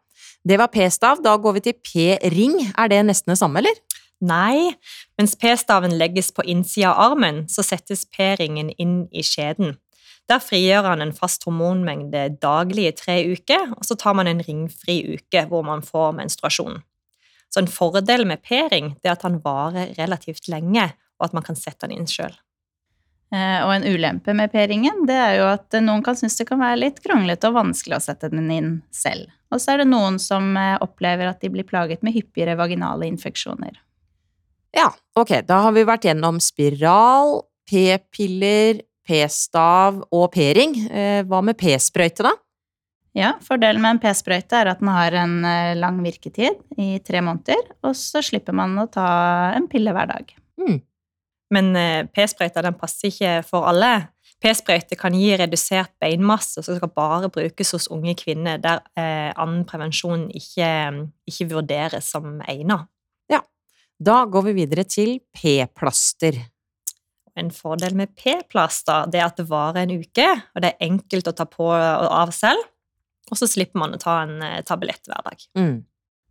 Det 0.47 0.59
var 0.59 0.71
p-stav. 0.71 1.21
Da 1.25 1.37
går 1.37 1.59
vi 1.59 1.61
til 1.67 1.75
p-ring. 1.83 2.73
Er 2.79 2.89
det 2.89 3.03
nesten 3.05 3.35
det 3.35 3.41
samme, 3.41 3.59
eller? 3.59 3.75
Nei, 4.21 4.73
mens 5.19 5.35
p-staven 5.37 5.99
legges 5.99 6.31
på 6.33 6.45
innsida 6.47 6.95
av 6.95 7.13
armen, 7.13 7.45
så 7.53 7.65
settes 7.67 8.07
p-ringen 8.09 8.71
inn 8.79 9.09
i 9.13 9.25
skjeden. 9.27 9.77
Der 10.27 10.43
frigjør 10.43 10.89
han 10.91 11.05
en 11.05 11.15
fast 11.15 11.45
hormonmengde 11.47 12.25
daglig 12.43 12.89
i 12.89 12.95
tre 12.99 13.17
uker, 13.31 13.71
og 13.77 13.87
så 13.87 13.95
tar 13.99 14.17
man 14.19 14.31
en 14.31 14.43
ringfri 14.43 14.99
uke 15.15 15.45
hvor 15.51 15.63
man 15.67 15.85
får 15.87 16.17
menstruasjon. 16.19 16.81
Så 17.53 17.63
en 17.63 17.71
fordel 17.71 18.27
med 18.27 18.43
p-ring 18.43 18.97
er 19.05 19.15
at 19.15 19.23
han 19.27 19.39
varer 19.45 19.95
relativt 20.01 20.51
lenge, 20.51 20.91
og 21.17 21.29
at 21.29 21.37
man 21.37 21.47
kan 21.47 21.59
sette 21.59 21.87
den 21.87 22.01
inn 22.01 22.11
sjøl. 22.11 22.35
Eh, 23.35 23.61
og 23.65 23.73
en 23.75 23.87
ulempe 23.87 24.35
med 24.39 24.53
p-ringen 24.53 25.03
det 25.09 25.17
er 25.19 25.33
jo 25.41 25.47
at 25.51 25.75
noen 25.83 26.03
kan 26.07 26.15
synes 26.19 26.37
det 26.39 26.47
kan 26.47 26.61
være 26.63 26.79
litt 26.79 27.01
kronglete 27.03 27.49
og 27.51 27.57
vanskelig 27.57 27.97
å 27.97 28.05
sette 28.05 28.31
den 28.31 28.51
inn 28.55 28.71
selv. 28.95 29.31
Og 29.51 29.63
så 29.63 29.73
er 29.73 29.83
det 29.83 29.89
noen 29.91 30.19
som 30.23 30.53
eh, 30.59 30.77
opplever 30.83 31.31
at 31.31 31.43
de 31.43 31.51
blir 31.55 31.67
plaget 31.67 32.05
med 32.07 32.15
hyppigere 32.15 32.59
vaginale 32.59 33.09
infeksjoner. 33.11 33.79
Ja, 34.77 34.91
ok, 35.17 35.39
da 35.49 35.63
har 35.65 35.75
vi 35.75 35.87
vært 35.89 36.07
gjennom 36.07 36.39
spiral, 36.43 37.41
p-piller, 37.71 38.83
p-stav 39.07 40.03
og 40.11 40.27
p-ring. 40.35 40.75
Eh, 40.91 41.23
hva 41.29 41.43
med 41.45 41.59
p-sprøyte, 41.61 42.27
da? 42.27 42.35
Ja, 43.17 43.31
Fordelen 43.41 43.81
med 43.81 43.97
en 43.97 44.01
p-sprøyte 44.03 44.59
er 44.59 44.69
at 44.75 44.83
den 44.83 44.91
har 44.93 45.15
en 45.23 45.39
eh, 45.49 45.77
lang 45.79 46.03
virketid 46.05 46.59
i 46.77 46.99
tre 47.05 47.23
måneder, 47.25 47.63
og 47.87 47.95
så 47.97 48.21
slipper 48.25 48.53
man 48.57 48.77
å 48.83 48.91
ta 48.93 49.07
en 49.57 49.71
pille 49.73 49.95
hver 49.97 50.11
dag. 50.11 50.35
Mm. 50.61 50.83
Men 51.57 51.71
eh, 51.81 52.03
p-sprøyta 52.13 52.75
passer 52.77 53.09
ikke 53.09 53.39
for 53.49 53.69
alle. 53.71 54.11
P-sprøyte 54.43 54.99
kan 55.01 55.17
gi 55.17 55.31
redusert 55.41 55.95
beinmasse 56.03 56.61
som 56.61 56.77
skal 56.77 56.93
bare 56.93 57.31
brukes 57.33 57.73
hos 57.73 57.89
unge 57.95 58.13
kvinner 58.21 58.61
der 58.61 58.83
eh, 58.99 59.31
annen 59.33 59.65
prevensjon 59.69 60.27
ikke, 60.37 60.69
ikke 61.25 61.49
vurderes 61.55 62.11
som 62.13 62.43
egnet. 62.45 62.85
Ja, 63.33 63.41
da 63.97 64.19
går 64.29 64.51
vi 64.51 64.59
videre 64.61 64.85
til 64.85 65.17
p-plaster. 65.33 66.37
En 67.37 67.51
fordel 67.53 67.97
med 67.99 68.15
p-plaster 68.17 69.11
det 69.13 69.21
er 69.21 69.29
at 69.29 69.37
det 69.41 69.49
varer 69.51 69.85
en 69.85 69.99
uke, 70.01 70.29
og 70.55 70.65
det 70.65 70.73
er 70.73 70.89
enkelt 70.89 71.29
å 71.29 71.35
ta 71.37 71.47
på 71.49 71.69
og 71.69 72.09
av 72.09 72.33
selv. 72.35 72.65
Og 73.31 73.41
så 73.41 73.49
slipper 73.51 73.81
man 73.83 73.97
å 73.97 74.01
ta 74.01 74.21
en 74.23 74.39
eh, 74.45 74.63
tablett 74.67 75.09
hver 75.09 75.25
dag. 75.27 75.47
Mm. 75.59 75.77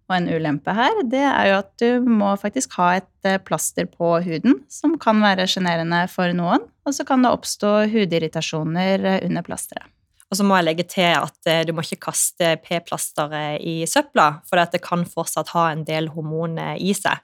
Og 0.06 0.14
en 0.14 0.30
ulempe 0.30 0.74
her, 0.78 1.02
det 1.10 1.24
er 1.26 1.50
jo 1.50 1.58
at 1.58 1.72
du 1.82 2.08
må 2.08 2.30
faktisk 2.40 2.78
ha 2.80 2.92
et 3.00 3.28
eh, 3.28 3.42
plaster 3.42 3.90
på 3.90 4.14
huden, 4.26 4.62
som 4.72 4.96
kan 5.02 5.20
være 5.24 5.48
sjenerende 5.50 6.06
for 6.12 6.32
noen, 6.38 6.64
og 6.86 6.96
så 6.96 7.06
kan 7.08 7.26
det 7.26 7.34
oppstå 7.34 7.74
hudirritasjoner 7.92 9.10
eh, 9.16 9.20
under 9.28 9.46
plasteret. 9.46 9.90
Og 10.32 10.40
så 10.40 10.46
må 10.46 10.58
jeg 10.58 10.66
legge 10.66 10.86
til 10.90 11.12
at 11.14 11.50
eh, 11.50 11.64
du 11.68 11.74
må 11.76 11.84
ikke 11.86 12.08
kaste 12.08 12.56
p-plasteret 12.64 13.62
i 13.62 13.84
søpla, 13.90 14.40
for 14.50 14.62
det 14.72 14.82
kan 14.84 15.06
fortsatt 15.08 15.54
ha 15.54 15.68
en 15.72 15.86
del 15.86 16.10
hormoner 16.16 16.80
i 16.82 16.96
seg. 16.98 17.22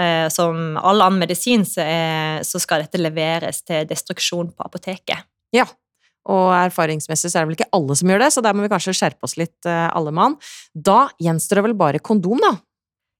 Eh, 0.00 0.28
Som 0.32 0.78
all 0.80 1.04
annen 1.04 1.20
medisin 1.20 1.66
så, 1.68 1.84
er, 1.84 2.46
så 2.48 2.60
skal 2.62 2.86
dette 2.86 3.00
leveres 3.00 3.60
til 3.66 3.84
destruksjon 3.90 4.54
på 4.54 4.64
apoteket. 4.64 5.28
Ja. 5.52 5.68
Og 6.28 6.50
erfaringsmessig 6.52 7.30
så 7.30 7.38
er 7.38 7.44
det 7.44 7.50
vel 7.50 7.58
ikke 7.58 7.72
alle 7.76 7.96
som 7.96 8.10
gjør 8.12 8.24
det, 8.24 8.32
så 8.34 8.44
der 8.44 8.56
må 8.56 8.64
vi 8.64 8.72
kanskje 8.72 8.96
skjerpe 8.96 9.28
oss 9.28 9.38
litt, 9.40 9.58
eh, 9.68 9.86
alle 9.92 10.12
mann. 10.16 10.40
Da 10.72 11.06
gjenstår 11.20 11.60
det 11.60 11.68
vel 11.68 11.78
bare 11.78 12.00
kondom, 12.04 12.40
da. 12.42 12.56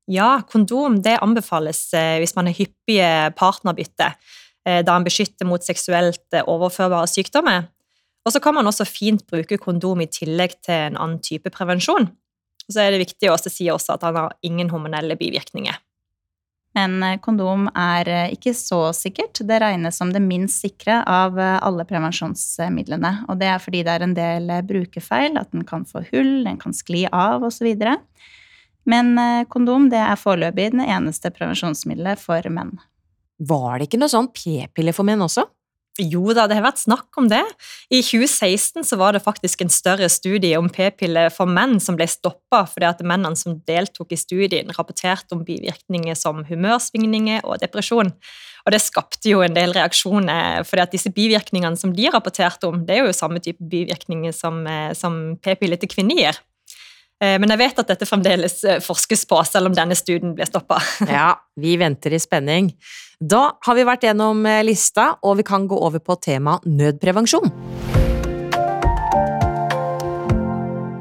Ja, 0.08 0.38
kondom 0.48 1.02
det 1.04 1.18
anbefales 1.20 1.90
hvis 1.92 2.32
man 2.32 2.46
har 2.48 2.56
hyppige 2.56 3.08
partnerbytte, 3.36 4.06
da 4.64 4.94
man 4.94 5.04
beskytter 5.04 5.44
mot 5.44 5.60
seksuelt 5.60 6.32
overførbare 6.48 7.10
sykdommer. 7.12 7.66
Og 8.26 8.34
så 8.34 8.40
kan 8.44 8.56
man 8.56 8.68
også 8.68 8.86
fint 8.88 9.26
bruke 9.30 9.58
kondom 9.60 10.02
i 10.04 10.10
tillegg 10.10 10.58
til 10.64 10.90
en 10.90 10.98
annen 10.98 11.20
type 11.24 11.50
prevensjon. 11.54 12.10
Og 12.68 12.74
så 12.74 12.84
er 12.84 12.92
det 12.92 13.04
viktig 13.06 13.30
å 13.30 13.36
også 13.36 13.52
si 13.52 13.68
også 13.72 13.94
at 13.96 14.04
han 14.04 14.18
har 14.18 14.34
ingen 14.44 14.72
hormonelle 14.72 15.16
bivirkninger. 15.16 15.78
Men 16.76 17.02
eh, 17.02 17.18
kondom 17.24 17.68
er 17.72 18.08
eh, 18.12 18.34
ikke 18.36 18.52
så 18.56 18.80
sikkert. 18.96 19.40
Det 19.48 19.60
regnes 19.62 19.98
som 19.98 20.12
det 20.12 20.22
minst 20.24 20.62
sikre 20.62 21.00
av 21.08 21.38
eh, 21.40 21.56
alle 21.64 21.86
prevensjonsmidlene. 21.88 23.12
Og 23.28 23.40
det 23.40 23.48
er 23.50 23.62
fordi 23.62 23.84
det 23.86 23.94
er 23.94 24.04
en 24.04 24.16
del 24.18 24.52
brukerfeil, 24.68 25.38
at 25.40 25.50
den 25.54 25.64
kan 25.68 25.86
få 25.88 26.04
hull, 26.12 26.32
den 26.46 26.60
kan 26.60 26.76
skli 26.76 27.06
av 27.08 27.46
osv. 27.48 27.70
Men 28.88 29.10
kondom 29.52 29.90
det 29.92 30.00
er 30.00 30.16
foreløpig 30.16 30.70
det 30.76 30.86
eneste 30.88 31.32
prevensjonsmiddelet 31.34 32.20
for 32.20 32.46
menn. 32.52 32.78
Var 33.38 33.74
det 33.76 33.88
ikke 33.88 34.00
noe 34.00 34.12
sånn 34.12 34.30
p-pille 34.32 34.94
for 34.96 35.06
menn 35.06 35.20
også? 35.24 35.44
Jo 35.98 36.30
da, 36.30 36.44
det 36.46 36.54
har 36.54 36.62
vært 36.62 36.78
snakk 36.84 37.16
om 37.18 37.26
det. 37.26 37.42
I 37.90 37.98
2016 38.06 38.86
så 38.86 38.98
var 39.00 39.16
det 39.16 39.24
faktisk 39.24 39.64
en 39.64 39.72
større 39.72 40.06
studie 40.12 40.54
om 40.58 40.68
p-piller 40.70 41.32
for 41.34 41.50
menn 41.50 41.80
som 41.82 41.98
ble 41.98 42.06
stoppa 42.06 42.62
fordi 42.70 42.86
at 42.86 43.02
mennene 43.02 43.38
som 43.38 43.56
deltok 43.66 44.14
i 44.14 44.20
studien, 44.20 44.70
rapporterte 44.78 45.34
om 45.34 45.42
bivirkninger 45.46 46.14
som 46.18 46.44
humørsvingninger 46.46 47.42
og 47.42 47.58
depresjon. 47.64 48.12
Og 48.62 48.74
det 48.74 48.82
skapte 48.84 49.32
jo 49.32 49.42
en 49.42 49.56
del 49.56 49.74
reaksjoner, 49.74 50.62
fordi 50.68 50.84
at 50.84 50.94
disse 50.94 51.10
bivirkningene 51.14 51.78
som 51.80 51.94
de 51.96 52.06
rapporterte 52.14 52.68
om, 52.70 52.84
det 52.86 52.98
er 52.98 53.08
jo 53.08 53.16
samme 53.16 53.42
type 53.42 53.64
bivirkninger 53.64 54.34
som, 54.36 54.60
eh, 54.66 54.92
som 54.94 55.38
p-piller 55.42 55.80
til 55.82 55.90
kvinner 55.90 56.22
gir. 56.22 56.38
Eh, 57.18 57.38
Men 57.40 57.50
jeg 57.50 57.62
vet 57.64 57.80
at 57.82 57.90
dette 57.90 58.06
fremdeles 58.06 58.60
eh, 58.64 58.80
forskes 58.84 59.26
på, 59.28 59.40
selv 59.46 59.70
om 59.70 59.76
denne 59.76 59.96
studien 59.98 60.36
ble 60.38 60.46
stoppa. 60.46 60.78
Ja, 61.18 61.32
vi 61.58 61.74
venter 61.80 62.14
i 62.14 62.22
spenning. 62.22 62.72
Da 63.18 63.58
har 63.66 63.78
vi 63.78 63.86
vært 63.86 64.06
gjennom 64.06 64.44
eh, 64.46 64.62
lista, 64.66 65.16
og 65.26 65.40
vi 65.40 65.46
kan 65.46 65.66
gå 65.70 65.78
over 65.88 66.02
på 66.02 66.18
tema 66.22 66.58
nødprevensjon. 66.66 67.50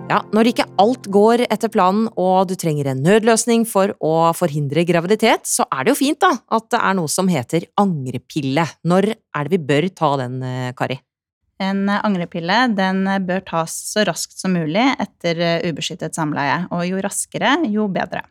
Ja, 0.07 0.21
når 0.31 0.49
ikke 0.53 0.65
alt 0.79 1.09
går 1.11 1.43
etter 1.51 1.69
planen 1.69 2.05
og 2.15 2.47
du 2.47 2.53
trenger 2.57 2.87
en 2.93 3.01
nødløsning 3.03 3.65
for 3.67 3.91
å 3.99 4.31
forhindre 4.33 4.85
graviditet, 4.87 5.43
så 5.45 5.67
er 5.67 5.83
det 5.83 5.93
jo 5.93 5.99
fint 5.99 6.21
da 6.23 6.31
at 6.55 6.69
det 6.71 6.79
er 6.79 6.95
noe 6.97 7.11
som 7.11 7.27
heter 7.29 7.67
angrepille. 7.77 8.63
Når 8.87 9.11
er 9.11 9.49
det 9.49 9.51
vi 9.57 9.65
bør 9.67 9.89
ta 9.91 10.13
den, 10.23 10.39
Kari? 10.79 11.01
En 11.63 11.89
angrepille 11.89 12.67
den 12.77 13.03
bør 13.25 13.41
tas 13.47 13.73
så 13.89 14.03
raskt 14.05 14.37
som 14.37 14.53
mulig 14.53 14.83
etter 15.01 15.39
eh, 15.41 15.69
ubeskyttet 15.69 16.17
samleie, 16.17 16.65
og 16.69 16.85
jo 16.85 17.01
raskere, 17.01 17.55
jo 17.73 17.87
bedre. 17.89 18.21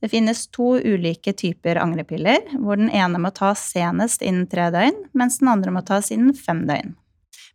Det 0.00 0.10
finnes 0.12 0.42
to 0.52 0.74
ulike 0.80 1.32
typer 1.36 1.78
angrepiller, 1.80 2.42
hvor 2.60 2.76
den 2.80 2.90
ene 2.92 3.20
må 3.20 3.30
tas 3.36 3.62
senest 3.72 4.24
innen 4.24 4.48
tre 4.50 4.70
døgn, 4.72 4.98
mens 5.16 5.38
den 5.40 5.48
andre 5.52 5.72
må 5.72 5.84
tas 5.84 6.10
innen 6.12 6.36
fem 6.36 6.64
døgn. 6.68 6.92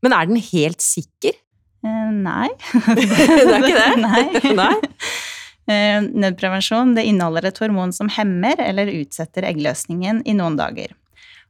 Men 0.06 0.16
er 0.16 0.30
den 0.30 0.40
helt 0.42 0.82
sikker? 0.82 1.36
Eh, 1.86 2.10
nei. 2.14 2.50
Det 2.96 3.44
er 3.44 3.60
ikke 3.60 3.76
det? 3.76 3.92
Nei. 4.06 4.54
Nei. 4.58 4.74
Eh, 5.70 6.02
Nødprevensjon 6.02 6.96
det 6.98 7.06
inneholder 7.06 7.52
et 7.52 7.60
hormon 7.62 7.94
som 7.94 8.10
hemmer 8.10 8.58
eller 8.64 8.90
utsetter 8.96 9.46
eggløsningen 9.46 10.24
i 10.26 10.34
noen 10.38 10.58
dager. 10.58 10.96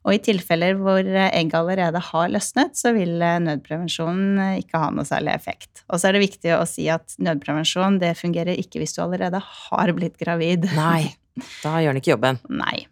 Og 0.08 0.16
i 0.16 0.22
tilfeller 0.24 0.78
hvor 0.80 1.04
egg 1.04 1.56
allerede 1.58 2.00
har 2.10 2.30
løsnet, 2.32 2.78
så 2.80 2.94
vil 2.96 3.18
nødprevensjonen 3.20 4.40
eh, 4.46 4.60
ikke 4.62 4.80
ha 4.80 4.92
noe 4.96 5.08
særlig 5.08 5.34
effekt. 5.34 5.84
Og 5.90 6.00
så 6.00 6.10
er 6.10 6.16
det 6.16 6.24
viktig 6.24 6.54
å 6.56 6.64
si 6.70 6.88
at 6.92 7.18
nødprevensjon 7.20 8.00
det 8.02 8.14
fungerer 8.20 8.60
ikke 8.62 8.80
hvis 8.80 8.96
du 8.96 9.04
allerede 9.04 9.42
har 9.44 9.92
blitt 9.98 10.16
gravid. 10.22 10.70
Nei, 10.78 11.12
da 11.66 11.76
gjør 11.84 11.98
den 11.98 12.02
ikke 12.04 12.16
jobben. 12.16 12.40
Nei. 12.48 12.88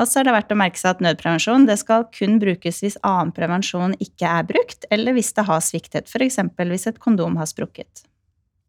Og 0.00 0.08
så 0.08 0.22
er 0.22 0.26
det 0.28 0.32
verdt 0.38 0.54
å 0.54 0.56
merke 0.56 0.80
seg 0.80 0.94
at 0.94 1.04
nødprevensjon 1.04 1.66
det 1.68 1.76
skal 1.82 2.06
kun 2.16 2.38
brukes 2.40 2.80
hvis 2.80 2.96
annen 3.04 3.34
prevensjon 3.36 3.92
ikke 4.00 4.30
er 4.40 4.48
brukt, 4.48 4.88
eller 4.94 5.12
hvis 5.16 5.34
det 5.36 5.44
har 5.50 5.60
sviktet, 5.64 6.08
f.eks. 6.08 6.40
hvis 6.56 6.88
et 6.88 7.00
kondom 7.02 7.36
har 7.40 7.50
sprukket. 7.50 8.06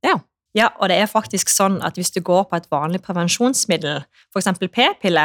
Ja. 0.04 0.20
Ja, 0.54 0.68
og 0.78 0.92
det 0.92 1.00
er 1.02 1.10
faktisk 1.10 1.50
sånn 1.50 1.80
at 1.82 1.96
hvis 1.98 2.12
du 2.14 2.20
går 2.22 2.44
på 2.52 2.60
et 2.60 2.68
vanlig 2.70 3.00
prevensjonsmiddel, 3.02 4.04
f.eks. 4.30 4.52
p-pille, 4.62 5.24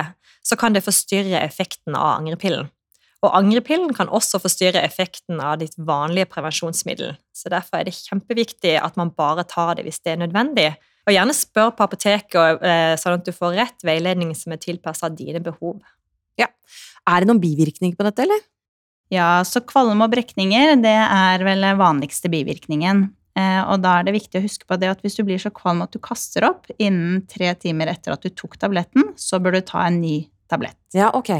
så 0.48 0.56
kan 0.56 0.72
det 0.72 0.86
forstyrre 0.86 1.42
effekten 1.44 1.96
av 1.96 2.18
angrepillen. 2.22 2.70
Og 3.26 3.34
angrepillen 3.34 3.90
kan 3.96 4.10
også 4.14 4.38
forstyrre 4.38 4.80
effekten 4.86 5.40
av 5.42 5.56
ditt 5.58 5.74
vanlige 5.76 6.28
prevensjonsmiddel. 6.30 7.16
Så 7.34 7.50
derfor 7.50 7.80
er 7.80 7.88
det 7.88 7.96
kjempeviktig 7.96 8.76
at 8.78 8.98
man 9.00 9.10
bare 9.10 9.46
tar 9.48 9.74
det 9.78 9.88
hvis 9.88 9.98
det 10.04 10.14
er 10.14 10.20
nødvendig. 10.22 10.68
Og 11.08 11.14
gjerne 11.16 11.34
spør 11.34 11.72
på 11.74 11.86
apoteket, 11.88 12.62
eh, 12.62 12.94
sånn 13.00 13.18
at 13.18 13.26
du 13.26 13.32
får 13.34 13.56
rett 13.58 13.86
veiledning 13.86 14.34
som 14.38 14.54
er 14.54 14.62
tilpasset 14.62 15.16
dine 15.18 15.42
behov. 15.42 15.80
Ja. 16.38 16.46
Er 17.08 17.20
det 17.20 17.30
noen 17.30 17.42
bivirkninger 17.42 17.98
på 17.98 18.06
dette, 18.06 18.22
eller? 18.22 18.44
Ja, 19.10 19.42
så 19.42 19.64
kvalme 19.64 20.04
og 20.04 20.12
brekninger, 20.12 20.76
det 20.84 20.94
er 20.94 21.42
vel 21.42 21.64
vanligste 21.80 22.30
bivirkningen. 22.30 23.08
Eh, 23.34 23.62
Og 23.66 23.82
da 23.82 23.98
er 23.98 24.04
det 24.04 24.14
viktig 24.14 24.38
å 24.38 24.44
huske 24.44 24.68
på 24.68 24.78
det 24.78 24.90
at 24.92 25.02
hvis 25.02 25.16
du 25.16 25.24
blir 25.24 25.40
så 25.42 25.50
kvalm 25.50 25.82
at 25.82 25.90
du 25.90 25.98
kaster 25.98 26.44
opp 26.44 26.70
innen 26.78 27.26
tre 27.26 27.50
timer 27.54 27.88
etter 27.88 28.12
at 28.12 28.22
du 28.22 28.30
tok 28.30 28.58
tabletten, 28.58 29.14
så 29.16 29.40
bør 29.42 29.58
du 29.58 29.60
ta 29.62 29.86
en 29.86 30.00
ny 30.00 30.28
tablett. 30.50 30.80
Ja, 30.96 31.12
ok. 31.14 31.32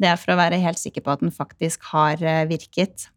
Det 0.00 0.08
er 0.08 0.20
for 0.20 0.32
å 0.32 0.40
være 0.40 0.60
helt 0.62 0.80
sikker 0.80 1.04
på 1.04 1.12
at 1.12 1.24
den 1.24 1.34
faktisk 1.34 1.84
har 1.92 2.20
eh, 2.24 2.46
virket. 2.48 3.10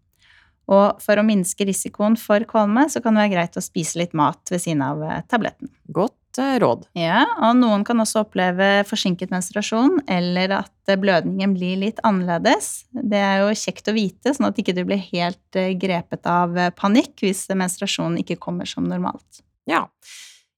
Og 0.72 1.00
for 1.04 1.20
å 1.20 1.26
minske 1.28 1.68
risikoen 1.68 2.16
for 2.20 2.44
kvalme, 2.48 2.86
så 2.92 3.02
kan 3.04 3.16
det 3.16 3.26
være 3.26 3.36
greit 3.36 3.60
å 3.60 3.64
spise 3.64 4.00
litt 4.00 4.16
mat 4.16 4.52
ved 4.52 4.64
siden 4.64 4.84
av 4.86 5.04
eh, 5.04 5.22
tabletten. 5.32 5.72
Godt 5.96 6.40
eh, 6.44 6.58
råd. 6.64 6.86
Ja, 7.00 7.24
og 7.48 7.56
noen 7.60 7.86
kan 7.88 8.04
også 8.04 8.26
oppleve 8.26 8.70
forsinket 8.88 9.32
menstruasjon, 9.32 10.02
eller 10.12 10.58
at 10.60 10.96
blødningen 11.00 11.56
blir 11.56 11.80
litt 11.86 12.04
annerledes. 12.08 12.90
Det 12.92 13.20
er 13.20 13.44
jo 13.44 13.56
kjekt 13.64 13.88
å 13.92 13.96
vite, 13.96 14.36
sånn 14.36 14.50
at 14.50 14.60
ikke 14.60 14.76
du 14.76 14.84
blir 14.88 15.04
helt 15.12 15.62
grepet 15.80 16.28
av 16.28 16.60
panikk 16.80 17.24
hvis 17.24 17.46
menstruasjonen 17.52 18.20
ikke 18.24 18.40
kommer 18.44 18.68
som 18.68 18.88
normalt. 18.92 19.44
Ja. 19.70 19.86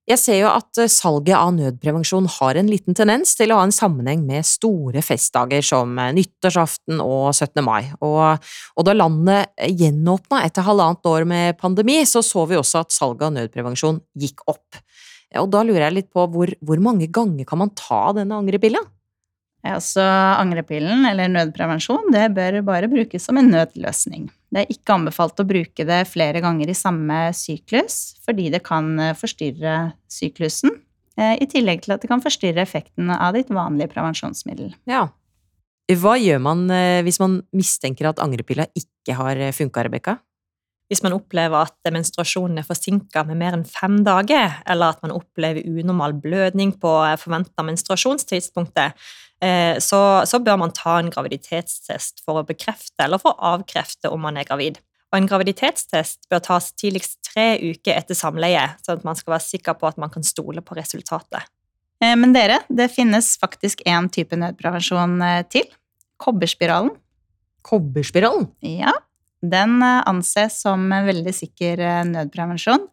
Jeg 0.05 0.21
ser 0.21 0.37
jo 0.37 0.49
at 0.51 0.77
eh, 0.81 0.91
salget 0.91 1.33
av 1.33 1.49
nødprevensjon 1.55 2.27
har 2.37 2.59
en 2.59 2.69
liten 2.69 2.97
tendens 2.97 3.33
til 3.37 3.49
å 3.49 3.57
ha 3.57 3.65
en 3.65 3.73
sammenheng 3.73 4.21
med 4.27 4.45
store 4.45 5.01
festdager 5.05 5.65
som 5.65 5.97
eh, 5.97 6.11
nyttårsaften 6.13 7.01
og 7.01 7.31
17. 7.33 7.63
mai, 7.65 7.89
og, 8.05 8.43
og 8.77 8.85
da 8.85 8.93
landet 8.93 9.65
gjenåpna 9.65 10.43
etter 10.45 10.67
halvannet 10.67 11.09
år 11.09 11.25
med 11.29 11.57
pandemi, 11.57 12.03
så 12.05 12.21
så 12.25 12.45
vi 12.49 12.59
også 12.59 12.83
at 12.83 12.93
salget 12.93 13.25
av 13.25 13.33
nødprevensjon 13.39 14.03
gikk 14.21 14.45
opp. 14.51 14.77
Og 15.41 15.49
da 15.51 15.63
lurer 15.65 15.87
jeg 15.87 15.97
litt 15.97 16.11
på 16.13 16.27
hvor, 16.31 16.53
hvor 16.61 16.83
mange 16.83 17.09
ganger 17.11 17.47
kan 17.49 17.63
man 17.63 17.73
ta 17.73 18.05
denne 18.15 18.37
angrepilla? 18.37 18.83
Ja, 19.65 19.79
så 19.81 20.05
angrepillen, 20.37 21.07
eller 21.09 21.31
nødprevensjon, 21.33 22.11
det 22.13 22.27
bør 22.37 22.59
bare 22.67 22.89
brukes 22.91 23.25
som 23.25 23.41
en 23.41 23.49
nødløsning. 23.49 24.29
Det 24.55 24.61
er 24.63 24.71
ikke 24.71 24.95
anbefalt 24.95 25.41
å 25.43 25.43
bruke 25.43 25.83
det 25.83 25.97
flere 26.07 26.39
ganger 26.39 26.69
i 26.71 26.77
samme 26.79 27.17
syklus, 27.35 28.15
fordi 28.23 28.47
det 28.53 28.61
kan 28.63 28.87
eh, 29.03 29.15
forstyrre 29.19 29.73
syklusen, 30.07 30.77
eh, 31.19 31.33
i 31.43 31.47
tillegg 31.51 31.83
til 31.83 31.91
at 31.91 32.05
det 32.05 32.07
kan 32.07 32.23
forstyrre 32.23 32.63
effekten 32.63 33.11
av 33.11 33.35
ditt 33.35 33.51
vanlige 33.51 33.91
prevensjonsmiddel. 33.91 34.71
Ja. 34.87 35.09
Hva 35.91 36.15
gjør 36.15 36.39
man 36.47 36.63
eh, 36.71 37.01
hvis 37.03 37.19
man 37.19 37.41
mistenker 37.51 38.07
at 38.13 38.23
angrepilla 38.23 38.69
ikke 38.79 39.17
har 39.19 39.43
funka, 39.57 39.83
Rebekka? 39.89 40.15
Hvis 40.87 41.03
man 41.03 41.17
opplever 41.17 41.65
at 41.65 41.91
menstruasjonen 41.91 42.61
er 42.61 42.69
forsinka 42.69 43.25
med 43.27 43.41
mer 43.41 43.57
enn 43.57 43.67
fem 43.67 43.99
dager, 44.07 44.61
eller 44.69 44.95
at 44.95 45.03
man 45.03 45.17
opplever 45.17 45.67
unormal 45.67 46.15
blødning 46.21 46.77
på 46.79 46.95
forventa 47.19 47.65
menstruasjonstidspunktet, 47.65 48.95
så, 49.83 49.99
så 50.25 50.39
bør 50.41 50.57
man 50.61 50.71
ta 50.73 50.95
en 50.97 51.11
graviditetstest 51.13 52.23
for 52.25 52.39
å 52.39 52.45
bekrefte 52.47 53.03
eller 53.05 53.21
for 53.21 53.35
å 53.35 53.55
avkrefte 53.55 54.09
om 54.09 54.23
man 54.25 54.39
er 54.41 54.47
gravid. 54.47 54.79
Og 55.15 55.21
en 55.21 55.27
graviditetstest 55.29 56.25
bør 56.31 56.41
tas 56.43 56.71
tidligst 56.75 57.21
tre 57.23 57.55
uker 57.61 57.95
etter 57.95 58.17
samleie, 58.17 58.65
sånn 58.83 58.99
at 58.99 59.05
man 59.07 59.15
skal 59.15 59.35
være 59.37 59.45
sikker 59.45 59.77
på 59.79 59.87
at 59.87 59.99
man 60.01 60.11
kan 60.11 60.25
stole 60.27 60.63
på 60.65 60.75
resultatet. 60.75 61.47
Eh, 62.03 62.15
Men 62.19 62.33
dere, 62.35 62.59
det 62.67 62.89
finnes 62.91 63.35
faktisk 63.39 63.83
én 63.87 64.09
type 64.11 64.35
nødprevensjon 64.35 65.21
eh, 65.23 65.41
til. 65.47 65.69
Kobberspiralen. 66.19 66.91
Kobberspiralen? 67.65 68.49
Ja, 68.59 68.91
den 69.39 69.81
eh, 69.83 70.01
anses 70.09 70.59
som 70.65 70.89
en 70.91 71.07
veldig 71.07 71.33
sikker 71.35 71.79
eh, 71.79 72.03
nødprevensjon. 72.11 72.87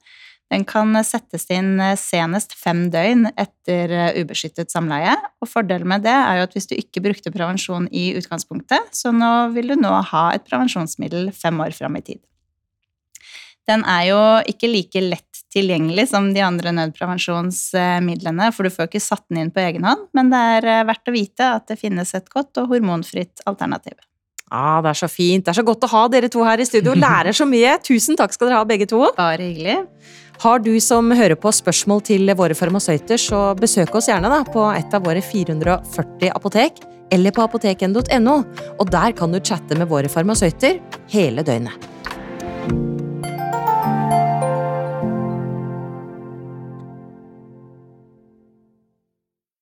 Den 0.53 0.67
kan 0.69 0.93
settes 1.09 1.47
inn 1.49 1.81
senest 1.97 2.53
fem 2.61 2.85
døgn 2.93 3.31
etter 3.41 4.13
ubeskyttet 4.21 4.73
samleie. 4.73 5.15
Og 5.41 5.49
fordelen 5.49 5.89
med 5.89 6.05
det 6.05 6.13
er 6.13 6.41
jo 6.41 6.45
at 6.45 6.57
hvis 6.57 6.69
du 6.69 6.75
ikke 6.77 7.01
brukte 7.07 7.33
prevensjon 7.33 7.87
i 7.89 8.11
utgangspunktet, 8.19 8.93
så 8.93 9.15
nå 9.17 9.33
vil 9.57 9.73
du 9.73 9.79
nå 9.81 9.95
ha 10.11 10.27
et 10.35 10.45
prevensjonsmiddel 10.45 11.33
fem 11.33 11.65
år 11.65 11.73
fram 11.79 11.97
i 11.97 12.05
tid. 12.05 12.21
Den 13.71 13.87
er 13.89 14.05
jo 14.11 14.21
ikke 14.51 14.69
like 14.69 15.01
lett 15.07 15.43
tilgjengelig 15.55 16.09
som 16.11 16.33
de 16.35 16.43
andre 16.45 16.73
nødprevensjonsmidlene, 16.77 18.53
for 18.53 18.67
du 18.67 18.75
får 18.75 18.91
ikke 18.91 19.05
satt 19.05 19.25
den 19.31 19.45
inn 19.45 19.53
på 19.55 19.63
egen 19.63 19.87
hånd, 19.87 20.09
men 20.17 20.33
det 20.33 20.41
er 20.59 20.89
verdt 20.89 21.09
å 21.09 21.15
vite 21.15 21.53
at 21.61 21.69
det 21.71 21.81
finnes 21.81 22.13
et 22.19 22.29
godt 22.33 22.61
og 22.61 22.73
hormonfritt 22.75 23.45
alternativ. 23.49 23.97
Ah, 24.53 24.83
det 24.85 24.91
er 24.93 25.01
så 25.01 25.09
fint. 25.09 25.47
Det 25.47 25.55
er 25.55 25.61
så 25.63 25.65
godt 25.65 25.87
å 25.87 25.91
ha 25.95 26.03
dere 26.13 26.29
to 26.33 26.43
her 26.45 26.61
i 26.61 26.67
studio. 26.69 26.93
Lærer 26.99 27.33
så 27.37 27.47
mye. 27.49 27.79
Tusen 27.87 28.19
takk 28.21 28.35
skal 28.37 28.51
dere 28.51 28.61
ha, 28.61 28.69
begge 28.69 28.89
to. 28.91 29.01
Bare 29.17 29.41
hyggelig. 29.41 29.79
Har 30.43 30.61
du 30.61 30.73
som 30.83 31.09
hører 31.15 31.39
på 31.39 31.53
spørsmål 31.55 32.03
til 32.05 32.33
våre 32.37 32.57
farmasøyter, 32.59 33.21
så 33.21 33.53
besøk 33.59 33.95
oss 33.97 34.11
gjerne 34.11 34.29
da 34.33 34.43
på 34.45 34.67
et 34.75 34.97
av 34.97 35.07
våre 35.07 35.23
440 35.25 36.33
apotek, 36.35 36.83
eller 37.15 37.33
på 37.33 37.47
apoteken.no. 37.47 38.37
Og 38.77 38.93
der 38.93 39.17
kan 39.17 39.33
du 39.33 39.41
chatte 39.41 39.79
med 39.79 39.89
våre 39.93 40.13
farmasøyter 40.13 40.83
hele 41.15 41.47
døgnet. 41.47 41.89